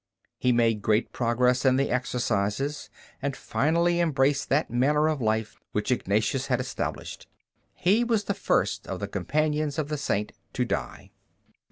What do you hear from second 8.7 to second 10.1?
of the companions of the